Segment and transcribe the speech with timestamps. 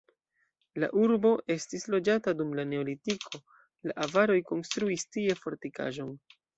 [0.83, 3.45] La urbo estis loĝata dum la neolitiko,
[3.91, 6.17] la avaroj konstruis tie fortikaĵon.